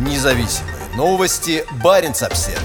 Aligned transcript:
Независимые 0.00 0.76
новости. 0.96 1.62
Барин 1.84 2.12
обсерва 2.12 2.58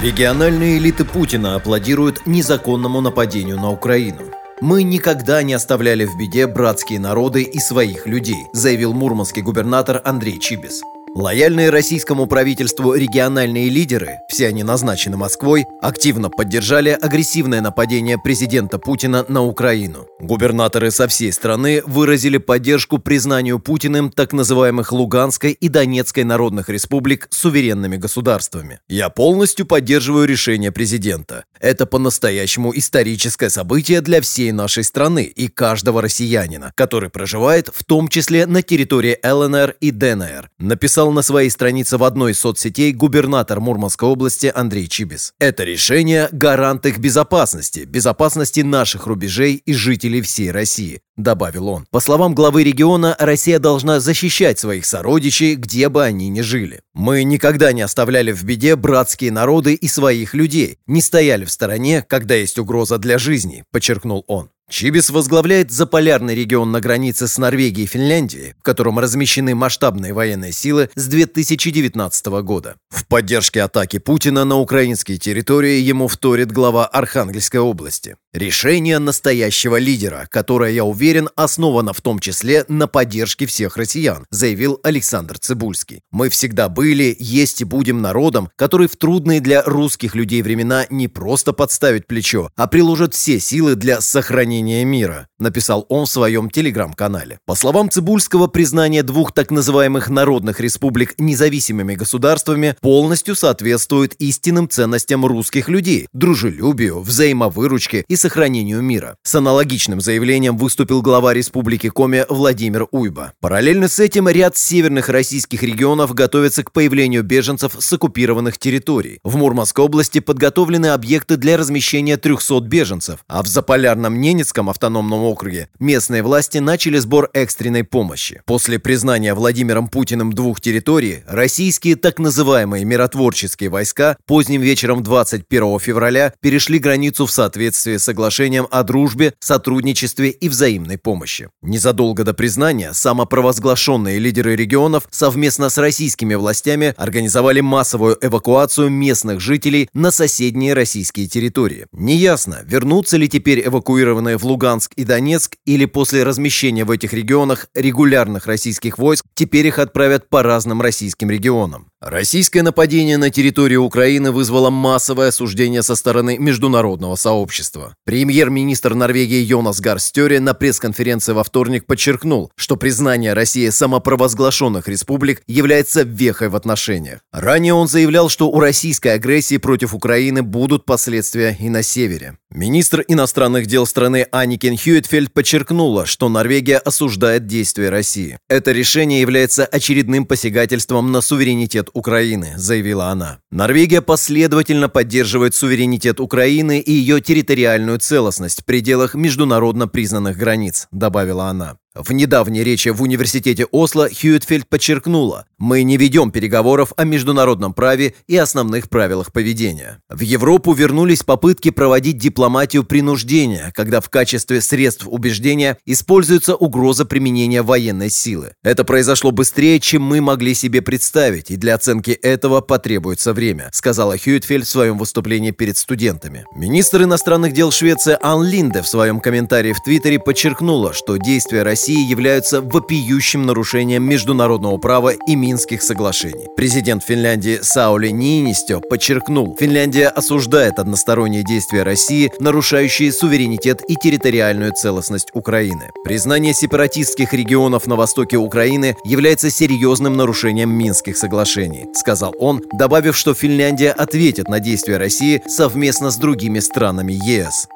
Региональные 0.00 0.78
элиты 0.78 1.04
Путина 1.04 1.56
аплодируют 1.56 2.26
незаконному 2.26 3.00
нападению 3.00 3.56
на 3.56 3.72
Украину. 3.72 4.22
«Мы 4.60 4.84
никогда 4.84 5.42
не 5.42 5.54
оставляли 5.54 6.04
в 6.04 6.16
беде 6.16 6.46
братские 6.46 7.00
народы 7.00 7.42
и 7.42 7.58
своих 7.58 8.06
людей», 8.06 8.46
заявил 8.52 8.92
мурманский 8.92 9.42
губернатор 9.42 10.00
Андрей 10.04 10.38
Чибис. 10.38 10.82
Лояльные 11.14 11.68
российскому 11.68 12.26
правительству 12.26 12.94
региональные 12.94 13.68
лидеры, 13.68 14.20
все 14.30 14.48
они 14.48 14.62
назначены 14.62 15.18
Москвой, 15.18 15.66
активно 15.82 16.30
поддержали 16.30 16.88
агрессивное 16.88 17.60
нападение 17.60 18.16
президента 18.16 18.78
Путина 18.78 19.22
на 19.28 19.42
Украину. 19.42 20.06
Губернаторы 20.20 20.90
со 20.90 21.08
всей 21.08 21.30
страны 21.30 21.82
выразили 21.84 22.38
поддержку 22.38 22.96
признанию 22.98 23.58
Путиным 23.58 24.10
так 24.10 24.32
называемых 24.32 24.90
Луганской 24.90 25.52
и 25.52 25.68
Донецкой 25.68 26.24
народных 26.24 26.70
республик 26.70 27.28
суверенными 27.30 27.98
государствами. 27.98 28.80
Я 28.88 29.10
полностью 29.10 29.66
поддерживаю 29.66 30.26
решение 30.26 30.72
президента. 30.72 31.44
Это 31.62 31.86
по-настоящему 31.86 32.76
историческое 32.76 33.48
событие 33.48 34.00
для 34.00 34.20
всей 34.20 34.50
нашей 34.50 34.82
страны 34.82 35.22
и 35.22 35.46
каждого 35.46 36.02
россиянина, 36.02 36.72
который 36.74 37.08
проживает 37.08 37.70
в 37.72 37.84
том 37.84 38.08
числе 38.08 38.46
на 38.46 38.62
территории 38.62 39.16
ЛНР 39.24 39.76
и 39.78 39.92
ДНР, 39.92 40.50
написал 40.58 41.12
на 41.12 41.22
своей 41.22 41.50
странице 41.50 41.98
в 41.98 42.04
одной 42.04 42.32
из 42.32 42.40
соцсетей 42.40 42.92
губернатор 42.92 43.60
Мурманской 43.60 44.08
области 44.08 44.50
Андрей 44.52 44.88
Чибис. 44.88 45.34
Это 45.38 45.62
решение– 45.62 46.28
гарант 46.32 46.84
их 46.84 46.98
безопасности, 46.98 47.84
безопасности 47.86 48.60
наших 48.60 49.06
рубежей 49.06 49.54
и 49.54 49.72
жителей 49.72 50.20
всей 50.20 50.50
России, 50.50 51.00
добавил 51.16 51.68
он. 51.68 51.86
По 51.90 52.00
словам 52.00 52.34
главы 52.34 52.64
региона, 52.64 53.16
Россия 53.18 53.58
должна 53.58 54.00
защищать 54.00 54.58
своих 54.58 54.86
сородичей, 54.86 55.54
где 55.54 55.88
бы 55.88 56.04
они 56.04 56.28
ни 56.28 56.40
жили. 56.40 56.82
Мы 56.94 57.24
никогда 57.24 57.72
не 57.72 57.82
оставляли 57.82 58.32
в 58.32 58.44
беде 58.44 58.76
братские 58.76 59.32
народы 59.32 59.74
и 59.74 59.88
своих 59.88 60.34
людей, 60.34 60.78
не 60.86 61.00
стояли 61.00 61.44
в 61.44 61.50
стороне, 61.50 62.04
когда 62.08 62.34
есть 62.34 62.58
угроза 62.58 62.98
для 62.98 63.18
жизни, 63.18 63.64
подчеркнул 63.70 64.24
он. 64.26 64.50
Чибис 64.72 65.10
возглавляет 65.10 65.70
заполярный 65.70 66.34
регион 66.34 66.72
на 66.72 66.80
границе 66.80 67.28
с 67.28 67.36
Норвегией 67.36 67.84
и 67.84 67.86
Финляндией, 67.86 68.54
в 68.58 68.62
котором 68.62 68.98
размещены 68.98 69.54
масштабные 69.54 70.14
военные 70.14 70.52
силы 70.52 70.88
с 70.94 71.08
2019 71.08 72.26
года. 72.42 72.76
В 72.88 73.04
поддержке 73.04 73.60
атаки 73.60 73.98
Путина 73.98 74.46
на 74.46 74.56
украинские 74.56 75.18
территории 75.18 75.78
ему 75.78 76.08
вторит 76.08 76.52
глава 76.52 76.86
Архангельской 76.86 77.60
области. 77.60 78.16
Решение 78.32 78.98
настоящего 78.98 79.76
лидера, 79.76 80.26
которое, 80.30 80.72
я 80.72 80.84
уверен, 80.84 81.28
основано 81.36 81.92
в 81.92 82.00
том 82.00 82.18
числе 82.18 82.64
на 82.68 82.86
поддержке 82.86 83.44
всех 83.44 83.76
россиян, 83.76 84.24
заявил 84.30 84.80
Александр 84.82 85.38
Цибульский. 85.38 86.00
Мы 86.10 86.30
всегда 86.30 86.70
были, 86.70 87.14
есть 87.20 87.60
и 87.60 87.64
будем 87.64 88.00
народом, 88.00 88.48
который 88.56 88.88
в 88.88 88.96
трудные 88.96 89.40
для 89.40 89.62
русских 89.64 90.14
людей 90.14 90.40
времена 90.40 90.86
не 90.88 91.08
просто 91.08 91.52
подставит 91.52 92.06
плечо, 92.06 92.48
а 92.56 92.66
приложит 92.66 93.12
все 93.12 93.38
силы 93.38 93.74
для 93.74 94.00
сохранения 94.00 94.61
спасения 94.62 94.84
мира, 94.84 95.26
написал 95.38 95.86
он 95.88 96.06
в 96.06 96.10
своем 96.10 96.48
телеграм-канале. 96.48 97.38
По 97.46 97.54
словам 97.54 97.90
Цибульского, 97.90 98.46
признание 98.46 99.02
двух 99.02 99.32
так 99.32 99.50
называемых 99.50 100.08
народных 100.08 100.60
республик 100.60 101.14
независимыми 101.18 101.94
государствами 101.94 102.76
полностью 102.80 103.34
соответствует 103.34 104.14
истинным 104.20 104.68
ценностям 104.68 105.26
русских 105.26 105.68
людей, 105.68 106.06
дружелюбию, 106.12 107.00
взаимовыручке 107.00 108.04
и 108.08 108.16
сохранению 108.16 108.82
мира. 108.82 109.16
С 109.24 109.34
аналогичным 109.34 110.00
заявлением 110.00 110.56
выступил 110.56 111.02
глава 111.02 111.34
республики 111.34 111.88
Коми 111.88 112.24
Владимир 112.28 112.86
Уйба. 112.92 113.32
Параллельно 113.40 113.88
с 113.88 113.98
этим 113.98 114.28
ряд 114.28 114.56
северных 114.56 115.08
российских 115.08 115.62
регионов 115.64 116.14
готовится 116.14 116.62
к 116.62 116.70
появлению 116.70 117.24
беженцев 117.24 117.72
с 117.78 117.92
оккупированных 117.92 118.58
территорий. 118.58 119.18
В 119.24 119.36
Мурманской 119.36 119.84
области 119.84 120.20
подготовлены 120.20 120.86
объекты 120.86 121.36
для 121.36 121.56
размещения 121.56 122.16
300 122.16 122.60
беженцев, 122.60 123.20
а 123.26 123.42
в 123.42 123.46
Заполярном 123.48 124.20
Ненец 124.20 124.51
Донецком 124.52 124.68
автономном 124.68 125.22
округе 125.22 125.68
местные 125.78 126.22
власти 126.22 126.58
начали 126.58 126.98
сбор 126.98 127.30
экстренной 127.32 127.84
помощи. 127.84 128.42
После 128.44 128.78
признания 128.78 129.32
Владимиром 129.32 129.88
Путиным 129.88 130.34
двух 130.34 130.60
территорий, 130.60 131.22
российские 131.26 131.96
так 131.96 132.18
называемые 132.18 132.84
миротворческие 132.84 133.70
войска 133.70 134.18
поздним 134.26 134.60
вечером 134.60 135.02
21 135.02 135.78
февраля 135.78 136.34
перешли 136.40 136.78
границу 136.78 137.24
в 137.24 137.30
соответствии 137.30 137.96
с 137.96 138.04
соглашением 138.04 138.66
о 138.70 138.82
дружбе, 138.82 139.32
сотрудничестве 139.40 140.28
и 140.28 140.50
взаимной 140.50 140.98
помощи. 140.98 141.48
Незадолго 141.62 142.22
до 142.22 142.34
признания 142.34 142.92
самопровозглашенные 142.92 144.18
лидеры 144.18 144.54
регионов 144.54 145.08
совместно 145.10 145.70
с 145.70 145.78
российскими 145.78 146.34
властями 146.34 146.92
организовали 146.98 147.60
массовую 147.60 148.18
эвакуацию 148.20 148.90
местных 148.90 149.40
жителей 149.40 149.88
на 149.94 150.10
соседние 150.10 150.74
российские 150.74 151.26
территории. 151.26 151.86
Неясно, 151.92 152.60
вернутся 152.66 153.16
ли 153.16 153.30
теперь 153.30 153.66
эвакуированные 153.66 154.31
в 154.36 154.44
Луганск 154.44 154.92
и 154.96 155.04
Донецк 155.04 155.56
или 155.64 155.84
после 155.84 156.22
размещения 156.22 156.84
в 156.84 156.90
этих 156.90 157.12
регионах 157.12 157.68
регулярных 157.74 158.46
российских 158.46 158.98
войск 158.98 159.24
теперь 159.34 159.66
их 159.66 159.78
отправят 159.78 160.28
по 160.28 160.42
разным 160.42 160.82
российским 160.82 161.30
регионам. 161.30 161.88
Российское 162.00 162.62
нападение 162.62 163.16
на 163.16 163.30
территорию 163.30 163.84
Украины 163.84 164.32
вызвало 164.32 164.70
массовое 164.70 165.28
осуждение 165.28 165.84
со 165.84 165.94
стороны 165.94 166.36
международного 166.36 167.14
сообщества. 167.14 167.94
Премьер-министр 168.04 168.94
Норвегии 168.94 169.40
Йонас 169.40 169.80
Гарстёре 169.80 170.40
на 170.40 170.52
пресс-конференции 170.52 171.32
во 171.32 171.44
вторник 171.44 171.86
подчеркнул, 171.86 172.50
что 172.56 172.76
признание 172.76 173.34
России 173.34 173.68
самопровозглашенных 173.68 174.88
республик 174.88 175.42
является 175.46 176.02
вехой 176.02 176.48
в 176.48 176.56
отношениях. 176.56 177.20
Ранее 177.32 177.74
он 177.74 177.86
заявлял, 177.86 178.28
что 178.28 178.50
у 178.50 178.58
российской 178.58 179.14
агрессии 179.14 179.58
против 179.58 179.94
Украины 179.94 180.42
будут 180.42 180.84
последствия 180.84 181.56
и 181.60 181.68
на 181.68 181.84
севере. 181.84 182.36
Министр 182.54 183.02
иностранных 183.08 183.66
дел 183.66 183.86
страны 183.86 184.26
Аникин 184.30 184.76
Хьюитфельд 184.76 185.32
подчеркнула, 185.32 186.04
что 186.04 186.28
Норвегия 186.28 186.76
осуждает 186.76 187.46
действия 187.46 187.88
России. 187.88 188.38
Это 188.46 188.72
решение 188.72 189.22
является 189.22 189.64
очередным 189.64 190.26
посягательством 190.26 191.12
на 191.12 191.22
суверенитет 191.22 191.88
Украины, 191.94 192.52
заявила 192.56 193.06
она. 193.06 193.38
Норвегия 193.50 194.02
последовательно 194.02 194.90
поддерживает 194.90 195.54
суверенитет 195.54 196.20
Украины 196.20 196.78
и 196.78 196.92
ее 196.92 197.22
территориальную 197.22 197.98
целостность 198.00 198.60
в 198.60 198.64
пределах 198.66 199.14
международно 199.14 199.88
признанных 199.88 200.36
границ, 200.36 200.88
добавила 200.90 201.46
она. 201.46 201.78
В 201.94 202.10
недавней 202.12 202.64
речи 202.64 202.88
в 202.88 203.02
университете 203.02 203.66
Осло 203.70 204.08
Хьюитфельд 204.08 204.66
подчеркнула, 204.66 205.44
мы 205.58 205.82
не 205.82 205.98
ведем 205.98 206.30
переговоров 206.30 206.94
о 206.96 207.04
международном 207.04 207.74
праве 207.74 208.14
и 208.26 208.34
основных 208.38 208.88
правилах 208.88 209.30
поведения. 209.30 210.00
В 210.08 210.20
Европу 210.20 210.72
вернулись 210.72 211.22
попытки 211.22 211.70
проводить 211.70 212.16
дипломатию 212.16 212.84
принуждения, 212.84 213.72
когда 213.74 214.00
в 214.00 214.08
качестве 214.08 214.62
средств 214.62 215.06
убеждения 215.06 215.76
используется 215.84 216.56
угроза 216.56 217.04
применения 217.04 217.60
военной 217.60 218.08
силы. 218.08 218.54
Это 218.62 218.84
произошло 218.84 219.30
быстрее, 219.30 219.78
чем 219.78 220.02
мы 220.02 220.22
могли 220.22 220.54
себе 220.54 220.80
представить, 220.80 221.50
и 221.50 221.56
для 221.56 221.74
оценки 221.74 222.12
этого 222.12 222.62
потребуется 222.62 223.34
время, 223.34 223.68
сказала 223.70 224.16
Хьюитфельд 224.16 224.64
в 224.64 224.70
своем 224.70 224.96
выступлении 224.96 225.50
перед 225.50 225.76
студентами. 225.76 226.46
Министр 226.56 227.02
иностранных 227.02 227.52
дел 227.52 227.70
Швеции 227.70 228.16
Ан 228.22 228.42
Линде 228.44 228.80
в 228.80 228.88
своем 228.88 229.20
комментарии 229.20 229.74
в 229.74 229.82
Твиттере 229.82 230.18
подчеркнула, 230.18 230.94
что 230.94 231.18
действия 231.18 231.62
России 231.62 231.81
России 231.82 232.08
являются 232.08 232.60
вопиющим 232.60 233.44
нарушением 233.44 234.04
международного 234.04 234.76
права 234.76 235.14
и 235.26 235.34
Минских 235.34 235.82
соглашений. 235.82 236.46
Президент 236.56 237.02
Финляндии 237.02 237.58
Саули 237.60 238.10
Ниинистё 238.10 238.78
подчеркнул, 238.78 239.56
Финляндия 239.58 240.06
осуждает 240.06 240.78
односторонние 240.78 241.42
действия 241.42 241.82
России, 241.82 242.30
нарушающие 242.38 243.10
суверенитет 243.10 243.82
и 243.88 243.96
территориальную 243.96 244.72
целостность 244.74 245.30
Украины. 245.34 245.90
Признание 246.04 246.54
сепаратистских 246.54 247.32
регионов 247.32 247.88
на 247.88 247.96
востоке 247.96 248.36
Украины 248.36 248.94
является 249.04 249.50
серьезным 249.50 250.16
нарушением 250.16 250.70
Минских 250.70 251.16
соглашений, 251.16 251.88
сказал 251.94 252.32
он, 252.38 252.62
добавив, 252.72 253.16
что 253.16 253.34
Финляндия 253.34 253.90
ответит 253.90 254.48
на 254.48 254.60
действия 254.60 254.98
России 254.98 255.42
совместно 255.48 256.12
с 256.12 256.16
другими 256.16 256.60
странами 256.60 257.12
ЕС. 257.12 257.66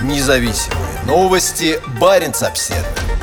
Независимые 0.00 0.87
новости. 1.08 1.80
Барин 1.98 2.34
обседный. 2.42 3.17